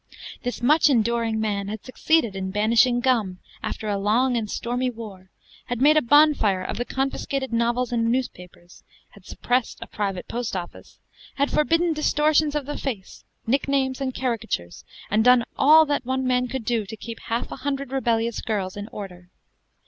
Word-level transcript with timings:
This 0.41 0.63
much 0.63 0.89
enduring 0.89 1.39
man 1.39 1.67
had 1.67 1.85
succeeded 1.85 2.35
in 2.35 2.49
banishing 2.49 3.01
gum 3.01 3.37
after 3.61 3.87
a 3.87 3.99
long 3.99 4.35
and 4.35 4.49
stormy 4.49 4.89
war, 4.89 5.29
had 5.67 5.79
made 5.79 5.95
a 5.95 6.01
bonfire 6.01 6.63
of 6.63 6.77
the 6.77 6.85
confiscated 6.85 7.53
novels 7.53 7.91
and 7.91 8.05
newspapers, 8.07 8.83
had 9.11 9.27
suppressed 9.27 9.77
a 9.79 9.85
private 9.85 10.27
post 10.27 10.55
office, 10.55 10.97
had 11.35 11.51
forbidden 11.51 11.93
distortions 11.93 12.55
of 12.55 12.65
the 12.65 12.79
face, 12.79 13.25
nicknames, 13.45 14.01
and 14.01 14.15
caricatures, 14.15 14.83
and 15.11 15.23
done 15.23 15.43
all 15.55 15.85
that 15.85 16.03
one 16.03 16.25
man 16.25 16.47
could 16.47 16.65
do 16.65 16.83
to 16.87 16.97
keep 16.97 17.19
half 17.25 17.51
a 17.51 17.57
hundred 17.57 17.91
rebellious 17.91 18.41
girls 18.41 18.75
in 18.75 18.87
order. 18.87 19.29